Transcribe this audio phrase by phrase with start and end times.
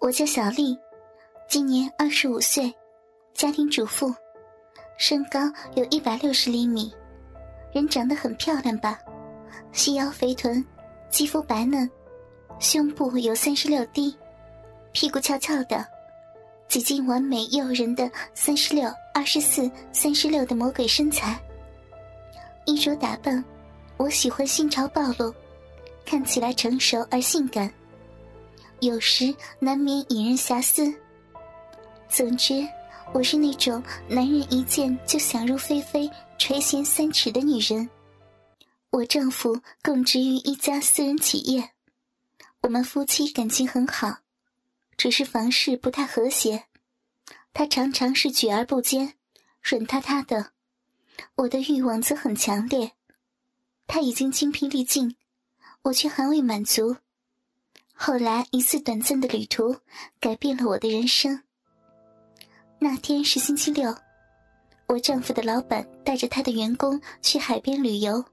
[0.00, 0.78] 我叫小丽，
[1.48, 2.72] 今年二十五岁，
[3.34, 4.14] 家庭主妇，
[4.96, 5.40] 身高
[5.74, 6.94] 有一百六十厘米，
[7.72, 8.96] 人长得很漂亮吧？
[9.72, 10.64] 细腰肥臀，
[11.10, 11.90] 肌肤白嫩，
[12.60, 14.16] 胸部有三十六 D，
[14.92, 15.84] 屁股翘翘的，
[16.68, 21.36] 几近完美诱人的三十六、二十四、三十六的魔鬼身材。
[22.66, 23.44] 衣着打扮，
[23.96, 25.34] 我喜欢新潮暴露，
[26.06, 27.68] 看起来成熟而性感。
[28.80, 30.92] 有时难免引人遐思。
[32.08, 32.66] 总之，
[33.12, 37.88] 我是那种男人一见就想入非非、垂涎三尺的女人。
[38.90, 41.72] 我丈夫供职于一家私人企业，
[42.62, 44.18] 我们夫妻感情很好，
[44.96, 46.64] 只是房事不太和谐。
[47.52, 49.14] 他常常是举而不坚，
[49.60, 50.52] 软塌塌的，
[51.34, 52.92] 我的欲望则很强烈。
[53.86, 55.16] 他已经精疲力尽，
[55.82, 56.96] 我却还未满足。
[58.00, 59.74] 后来一次短暂的旅途，
[60.20, 61.42] 改变了我的人生。
[62.78, 63.92] 那天是星期六，
[64.86, 68.24] 我丈夫的老板带着他的员工去海边旅游。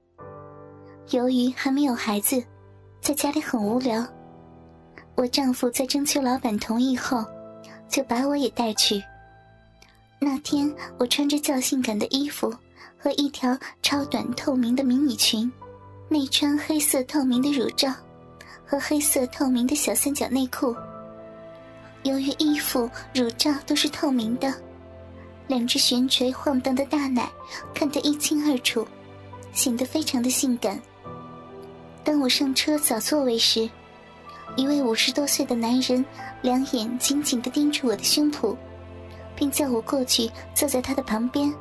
[1.10, 2.40] 由于还没有孩子，
[3.00, 4.06] 在家里很无聊，
[5.16, 7.24] 我丈夫在征求老板同意后，
[7.88, 9.02] 就把我也带去。
[10.20, 12.54] 那天我穿着较性感的衣服
[12.96, 15.50] 和一条超短透明的迷你裙，
[16.08, 17.92] 内穿黑色透明的乳罩。
[18.66, 20.74] 和黑色透明的小三角内裤。
[22.02, 24.52] 由于衣服、乳罩都是透明的，
[25.46, 27.28] 两只悬垂晃荡的大奶
[27.74, 28.86] 看得一清二楚，
[29.52, 30.80] 显得非常的性感。
[32.04, 33.68] 当我上车找座位时，
[34.56, 36.04] 一位五十多岁的男人
[36.42, 38.56] 两眼紧紧地盯住我的胸脯，
[39.34, 41.52] 并叫我过去坐在他的旁边。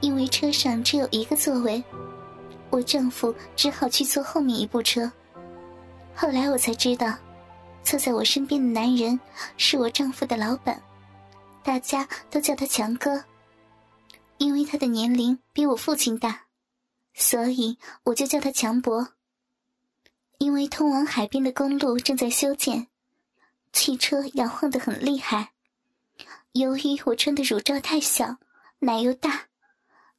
[0.00, 1.82] 因为车上只有一个座位，
[2.70, 5.10] 我丈夫只好去坐后面一部车。
[6.14, 7.16] 后来我才知道，
[7.82, 9.18] 坐在我身边的男人
[9.56, 10.80] 是我丈夫的老板，
[11.62, 13.24] 大家都叫他强哥。
[14.38, 16.46] 因为他的年龄比我父亲大，
[17.14, 19.14] 所以我就叫他强伯。
[20.38, 22.88] 因为通往海边的公路正在修建，
[23.72, 25.52] 汽车摇晃得很厉害。
[26.52, 28.38] 由于我穿的乳罩太小，
[28.80, 29.46] 奶又大，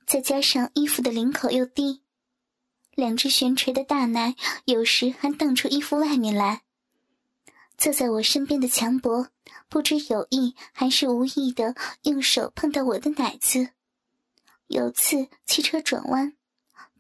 [0.07, 2.01] 再加上衣服的领口又低。
[2.95, 6.61] 两只悬垂的大奶有时还荡出衣服外面来。
[7.75, 9.29] 坐在我身边的强伯
[9.67, 13.69] 不知有意还是无意的用手碰到我的奶子。
[14.67, 16.33] 有次汽车转弯，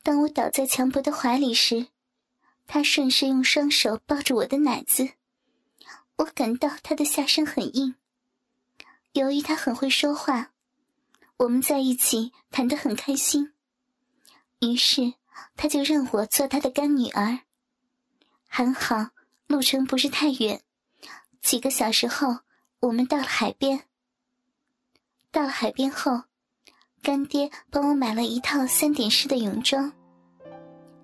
[0.01, 1.87] 当我倒在强伯的怀里时，
[2.65, 5.09] 他顺势用双手抱着我的奶子。
[6.17, 7.95] 我感到他的下身很硬。
[9.13, 10.51] 由于他很会说话，
[11.37, 13.53] 我们在一起谈得很开心。
[14.59, 15.13] 于是。
[15.55, 17.39] 他就认我做他的干女儿。
[18.47, 19.07] 还好，
[19.47, 20.61] 路程不是太远，
[21.41, 22.39] 几个小时后，
[22.81, 23.83] 我们到了海边。
[25.31, 26.21] 到了海边后，
[27.01, 29.91] 干爹帮我买了一套三点式的泳装。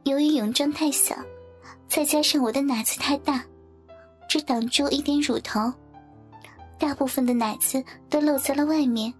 [0.03, 1.15] 由于泳装太小，
[1.87, 3.43] 再加上我的奶子太大，
[4.27, 5.73] 只挡住一点乳头，
[6.77, 9.13] 大部分的奶子都露在了外面。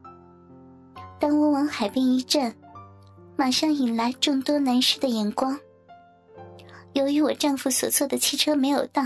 [1.20, 2.56] 当我往海边一站。
[3.39, 5.57] 马上引来众多男士的眼光。
[6.91, 9.01] 由于我丈夫所坐的汽车没有到，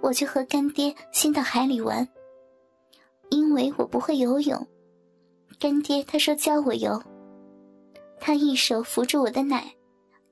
[0.00, 2.08] 我就和干爹先到海里玩。
[3.28, 4.66] 因为我不会游泳，
[5.60, 6.98] 干爹他说教我游。
[8.18, 9.70] 他一手扶住我的奶，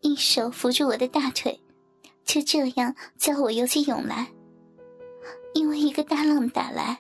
[0.01, 1.61] 一手扶住我的大腿，
[2.25, 4.27] 就这样教我游起泳来。
[5.53, 6.99] 因为一个大浪打来，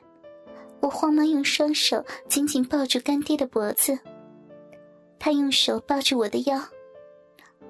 [0.81, 3.99] 我慌忙用双手紧紧抱住干爹的脖子。
[5.25, 6.61] 他用手抱着我的腰，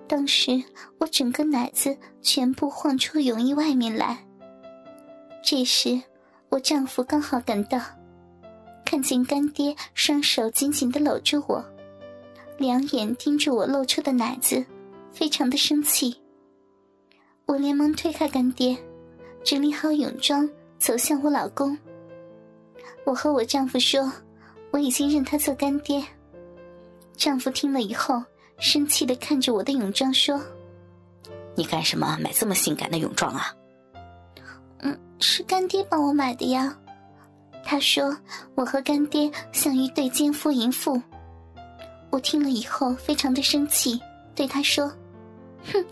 [0.09, 0.61] 当时
[0.99, 4.27] 我整个奶子全部晃出泳衣外面来。
[5.41, 6.03] 这时，
[6.49, 7.79] 我丈夫刚好赶到，
[8.85, 11.65] 看见干爹双手紧紧的搂住我，
[12.59, 14.67] 两眼盯着我露出的奶子，
[15.13, 16.21] 非常的生气。
[17.47, 18.77] 我连忙推开干爹，
[19.45, 21.79] 整理好泳装，走向我老公。
[23.05, 24.11] 我和我丈夫说，
[24.73, 26.05] 我已经认他做干爹。
[27.16, 28.22] 丈夫听了以后，
[28.58, 30.40] 生气的看着我的泳装说
[31.56, 33.55] ：“你干什么买这么性感的泳装啊
[34.81, 36.76] ？”“嗯，是干爹帮我买的呀。”
[37.64, 38.16] 他说
[38.55, 41.00] ：“我和干爹像一对奸夫淫妇。”
[42.11, 43.99] 我听了以后非常的生气，
[44.34, 44.93] 对他说
[45.72, 45.84] ：“哼，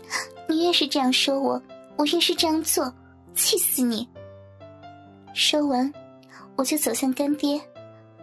[0.47, 1.61] 你越是这样说我，
[1.97, 2.93] 我越是这样做，
[3.33, 4.07] 气死你！”
[5.33, 5.91] 说完，
[6.55, 7.59] 我就走向干爹，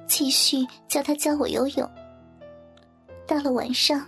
[0.06, 1.90] 继续叫他教我游泳。
[3.30, 4.04] 到了晚上，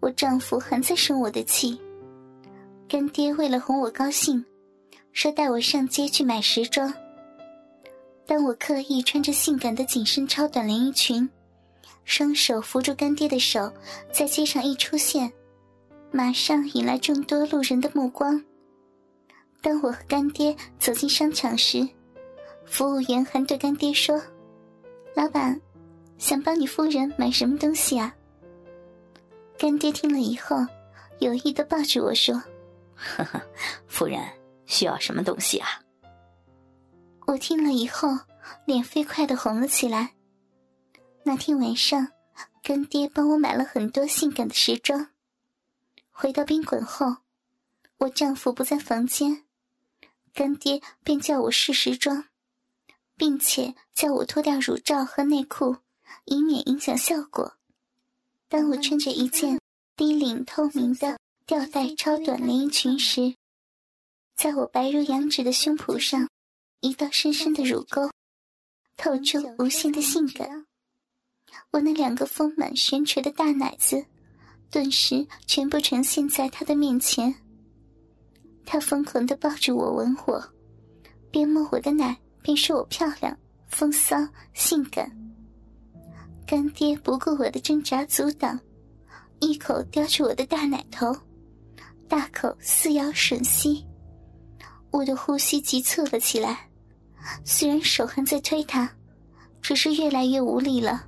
[0.00, 1.78] 我丈夫还在生我的气。
[2.88, 4.42] 干爹为了哄我高兴，
[5.12, 6.90] 说带我上街去买时装。
[8.24, 11.28] 当我刻意穿着性感的紧身超短连衣裙，
[12.06, 13.70] 双手扶住干爹的手，
[14.10, 15.30] 在街上一出现，
[16.10, 18.42] 马上引来众多路人的目光。
[19.60, 21.86] 当我和干爹走进商场时，
[22.64, 24.18] 服务员还对干爹说
[25.14, 25.60] ：“老板，
[26.16, 28.14] 想帮你夫人买什么东西啊？”
[29.56, 30.56] 干爹听了以后，
[31.20, 32.34] 有意的抱着我说
[32.94, 33.40] ：“呵呵，
[33.86, 34.20] 夫人
[34.66, 35.68] 需要什么东西啊？”
[37.26, 38.08] 我听了以后，
[38.66, 40.14] 脸飞快的红了起来。
[41.22, 42.08] 那天晚上，
[42.62, 45.08] 干爹帮我买了很多性感的时装。
[46.10, 47.16] 回到宾馆后，
[47.98, 49.44] 我丈夫不在房间。
[50.34, 52.24] 干爹便叫我试时装，
[53.16, 55.76] 并且叫我脱掉乳罩和内裤，
[56.24, 57.54] 以免影响效果。
[58.48, 59.58] 当我穿着一件
[59.96, 63.34] 低领透明的吊带超短连衣裙时，
[64.36, 66.28] 在我白如羊脂的胸脯上，
[66.80, 68.10] 一道深深的乳沟，
[68.96, 70.66] 透出无限的性感。
[71.70, 74.04] 我那两个丰满悬垂的大奶子，
[74.70, 77.34] 顿时全部呈现在他的面前。
[78.66, 80.52] 他疯狂的抱着我吻我，
[81.30, 83.36] 边摸我的奶边说我漂亮、
[83.68, 84.16] 风骚、
[84.52, 85.23] 性感。
[86.46, 88.60] 干爹不顾我的挣扎阻挡，
[89.40, 91.16] 一口叼住我的大奶头，
[92.06, 93.84] 大口撕咬吮吸。
[94.90, 96.68] 我的呼吸急促了起来，
[97.44, 98.90] 虽然手还在推他，
[99.62, 101.06] 只是越来越无力了，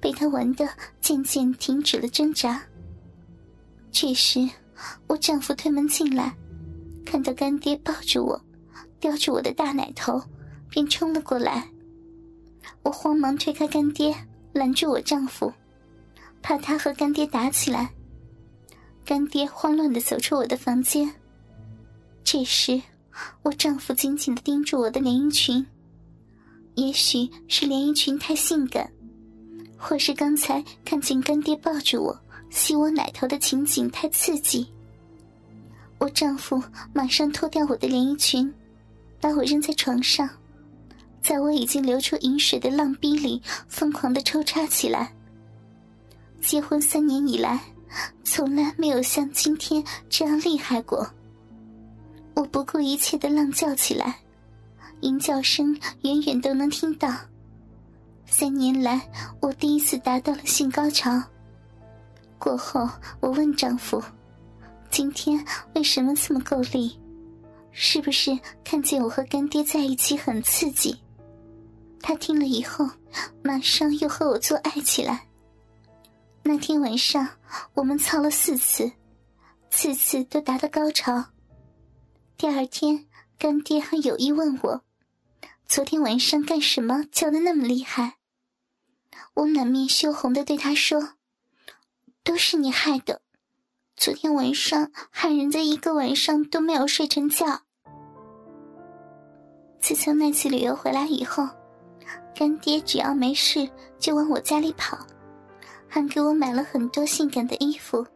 [0.00, 0.68] 被他玩的
[1.00, 2.60] 渐渐停止了挣扎。
[3.92, 4.48] 这时，
[5.06, 6.34] 我丈夫推门进来。
[7.06, 8.40] 看到干爹抱着我，
[8.98, 10.20] 叼住我的大奶头，
[10.68, 11.68] 便冲了过来。
[12.82, 14.14] 我慌忙推开干爹，
[14.52, 15.52] 拦住我丈夫，
[16.42, 17.90] 怕他和干爹打起来。
[19.04, 21.12] 干爹慌乱的走出我的房间。
[22.22, 22.80] 这时，
[23.42, 25.66] 我丈夫紧紧的盯住我的连衣裙。
[26.74, 28.90] 也许是连衣裙太性感，
[29.76, 32.18] 或是刚才看见干爹抱着我
[32.48, 34.66] 吸我奶头的情景太刺激。
[35.98, 36.62] 我丈夫
[36.92, 38.52] 马上脱掉我的连衣裙，
[39.20, 40.28] 把我扔在床上，
[41.22, 45.12] 在我已经流出饮水的浪逼里疯狂的抽插起来。
[46.40, 47.60] 结婚三年以来，
[48.24, 51.08] 从来没有像今天这样厉害过。
[52.34, 54.18] 我不顾一切的浪叫起来，
[55.00, 57.14] 淫叫声远远都能听到。
[58.24, 59.00] 三年来，
[59.40, 61.22] 我第一次达到了性高潮。
[62.38, 62.88] 过后，
[63.20, 64.02] 我问丈夫。
[64.88, 65.44] 今天
[65.74, 66.98] 为什么这么够力？
[67.72, 70.96] 是不是看见我和干爹在一起很刺激？
[72.02, 72.88] 他听了以后，
[73.42, 75.28] 马上又和我做爱起来。
[76.42, 77.28] 那天晚上
[77.74, 78.90] 我们操了四次，
[79.70, 81.26] 次次都达到高潮。
[82.36, 83.06] 第二天，
[83.38, 84.82] 干爹还有意问我，
[85.66, 88.16] 昨天晚上干什么叫的那么厉害？
[89.34, 91.14] 我满面羞红的对他说
[92.24, 93.22] ：“都是你害的。”
[93.96, 97.60] 昨天晚上害人家一个晚上都没有睡成觉。
[99.78, 101.48] 自从那次旅游回来以后，
[102.34, 103.68] 干爹只要没事
[103.98, 104.98] 就往我家里跑，
[105.88, 108.06] 还给我买了很多性感的衣服。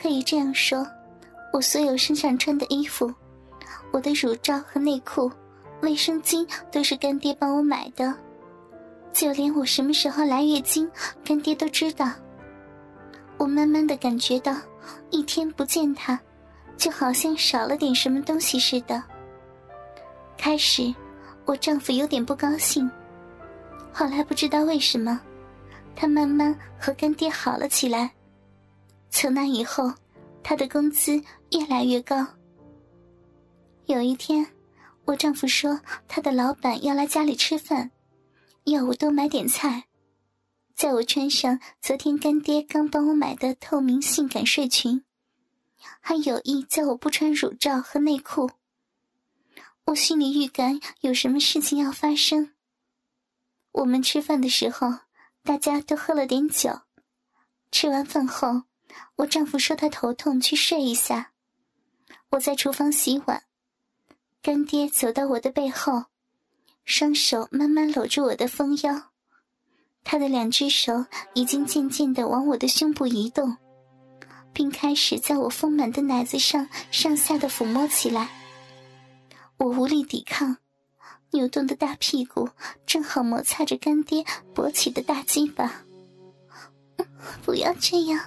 [0.00, 0.86] 可以这样说，
[1.52, 3.12] 我所有身上穿的衣服，
[3.92, 5.30] 我的乳罩和内裤、
[5.82, 8.12] 卫生巾都是干爹帮我买的，
[9.12, 10.90] 就连我什么时候来月经，
[11.24, 12.10] 干爹都知道。
[13.38, 14.54] 我慢慢的感觉到，
[15.10, 16.18] 一天不见他，
[16.76, 19.02] 就好像少了点什么东西似的。
[20.36, 20.94] 开始，
[21.46, 22.90] 我丈夫有点不高兴，
[23.92, 25.20] 后来不知道为什么，
[25.94, 28.10] 他慢慢和干爹好了起来。
[29.10, 29.90] 从那以后，
[30.42, 31.12] 他的工资
[31.52, 32.26] 越来越高。
[33.86, 34.44] 有一天，
[35.04, 37.92] 我丈夫说他的老板要来家里吃饭，
[38.64, 39.84] 要我多买点菜。
[40.74, 45.04] 叫我穿上昨天干爹刚帮我买的透明性感睡裙，
[46.00, 48.50] 还有意叫我不穿乳罩和内裤。
[49.86, 52.52] 我心里预感有什么事情要发生。
[53.70, 54.92] 我们吃饭的时候，
[55.44, 56.80] 大家都喝了点酒。
[57.70, 58.64] 吃完饭后，
[59.16, 61.30] 我丈夫说他头痛，去睡一下。
[62.30, 63.44] 我在厨房洗碗，
[64.42, 66.06] 干爹走到我的背后，
[66.84, 69.12] 双手慢慢搂住我的丰腰。
[70.02, 73.56] 他的两只手已经渐渐的往我的胸部移动，
[74.52, 78.45] 并开始在我丰满的奶子上上下的抚摸起来。
[79.58, 80.56] 我无力抵抗，
[81.30, 82.48] 扭动的大屁股
[82.84, 85.82] 正好摩擦着干爹勃起的大鸡巴。
[87.44, 88.20] 不要这样，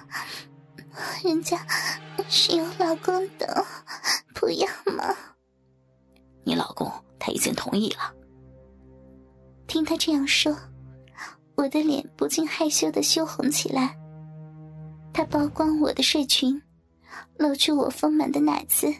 [1.22, 1.64] 人家
[2.28, 3.64] 是有老公的，
[4.34, 5.14] 不要嘛！
[6.44, 8.12] 你老公他已经同意了，
[9.66, 10.56] 听他这样说，
[11.54, 13.96] 我的脸不禁害羞的羞红起来。
[15.12, 16.60] 他剥光我的睡裙，
[17.36, 18.92] 露出我丰满的奶子，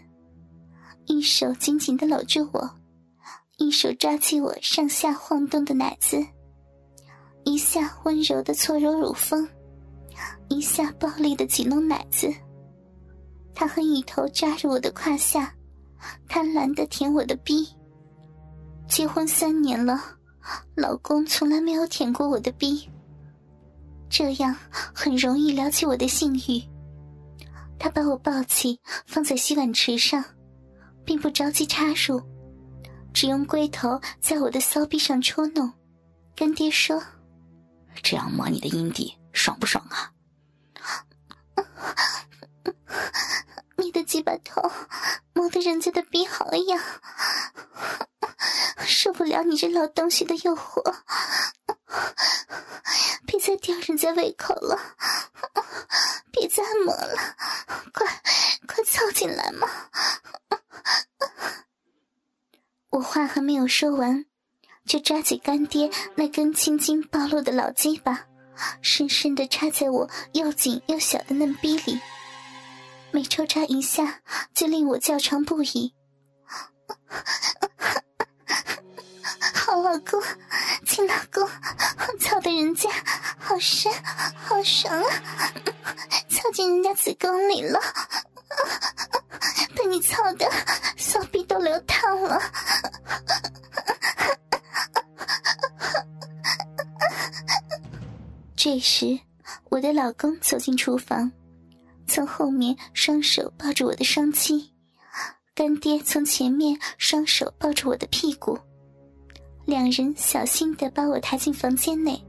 [1.11, 2.71] 一手紧紧的搂住我，
[3.59, 6.25] 一手抓起我上下晃动的奶子，
[7.43, 9.47] 一下温柔的搓揉乳峰，
[10.49, 12.33] 一下暴力的挤弄奶子。
[13.57, 15.53] 他还一头扎着我的胯下，
[16.29, 17.69] 贪婪的舔我的逼。
[18.87, 20.01] 结婚三年了，
[20.77, 22.89] 老公从来没有舔过我的逼。
[24.09, 26.63] 这样很容易撩起我的性欲。
[27.81, 30.25] 他把我抱起放在洗碗池上，
[31.05, 32.23] 并不着急插入，
[33.13, 35.73] 只用龟头在我的骚逼上戳弄。
[36.37, 37.03] 干爹说
[38.03, 40.13] ：“这样摸你的阴蒂爽不爽啊？”
[43.77, 44.63] 你的鸡巴头
[45.35, 46.81] 摸得人家的逼好痒，
[48.87, 50.81] 受不了你这老东西的诱惑，
[53.27, 54.79] 别再吊人家胃口了，
[56.31, 57.17] 别再摸了，
[57.93, 58.07] 快
[58.67, 59.67] 快凑进来嘛！
[62.91, 64.27] 我话还没有说完，
[64.85, 68.27] 就抓起干爹那根青筋暴露的老鸡巴，
[68.83, 72.01] 深深的插在我又紧又小的嫩逼里。
[73.13, 74.21] 每抽插一下，
[74.55, 75.95] 就令我叫床不已。
[79.55, 80.21] 好老公，
[80.85, 81.49] 亲老公，
[82.19, 82.91] 操的人家
[83.39, 83.93] 好深，
[84.35, 85.07] 好爽啊！
[86.29, 87.79] 操进人家子宫里了，
[89.81, 90.47] 被你操的
[90.99, 92.39] 骚逼都流淌了。
[98.55, 99.19] 这时，
[99.71, 101.31] 我的老公走进厨房。
[102.07, 104.71] 从后面双手抱着我的双膝，
[105.55, 108.59] 干爹从前面双手抱着我的屁股，
[109.65, 112.23] 两人小心的把我抬进房间内，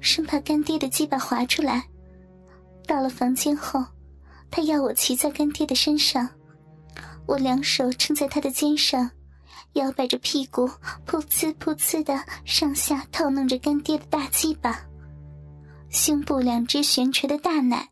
[0.00, 1.86] 生怕干爹的鸡巴滑出来。
[2.86, 3.84] 到了房间后，
[4.50, 6.26] 他要我骑在干爹的身上，
[7.26, 9.10] 我两手撑在他的肩上，
[9.72, 10.68] 摇摆着屁股，
[11.06, 14.80] 噗呲噗呲的上下套弄着干爹的大鸡巴，
[15.90, 17.88] 胸部两只悬垂的大奶。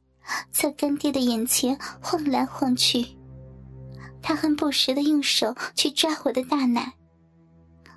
[0.51, 3.05] 在干爹的眼前晃来晃去，
[4.23, 6.95] 他很不时的用手去抓我的大奶。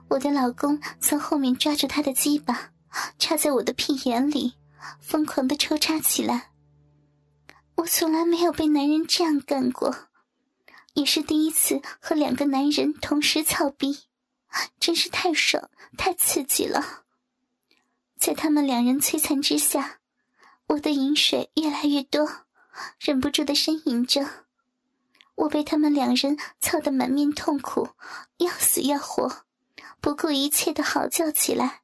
[0.10, 2.72] 我的老公从后面抓住他的鸡巴，
[3.18, 4.56] 插在我的屁眼里，
[5.00, 6.50] 疯狂的抽插起来。
[7.76, 9.96] 我从来没有被男人这样干过，
[10.98, 14.08] 也是第一次和两个男人同时操逼，
[14.80, 17.06] 真是太爽太刺激了。
[18.18, 20.00] 在他们两人摧残之下。
[20.70, 22.30] 我的饮水越来越多，
[23.00, 24.46] 忍不住的呻吟着。
[25.36, 27.92] 我被他们两人操得满面痛苦，
[28.36, 29.46] 要死要活，
[30.02, 31.84] 不顾一切的嚎叫起来，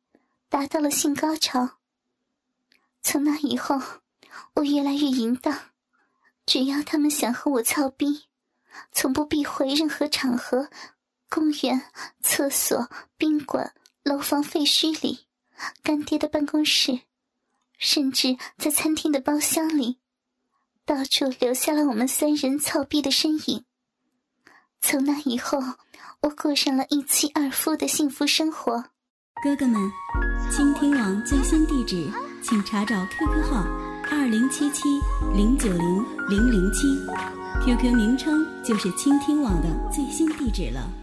[0.49, 1.77] 达到了性高潮。
[3.01, 3.79] 从那以后，
[4.55, 5.57] 我越来越淫荡，
[6.45, 8.25] 只要他们想和我操逼，
[8.91, 10.69] 从不避讳任何场合，
[11.29, 11.81] 公园、
[12.21, 15.25] 厕所、宾馆、楼房废墟里，
[15.81, 17.01] 干爹的办公室。
[17.79, 19.97] 甚至在餐厅的包厢里，
[20.85, 23.65] 到处留下了我们三人操逼的身影。
[24.79, 25.59] 从那以后，
[26.21, 28.85] 我过上了一妻二夫的幸福生活。
[29.43, 29.91] 哥哥们，
[30.49, 32.09] 倾听网最新地址，
[32.41, 33.65] 请查找 QQ 号
[34.09, 34.99] 二零七七
[35.35, 36.87] 零九零零零七
[37.65, 41.02] ，QQ 名称就是倾听网的最新地址了。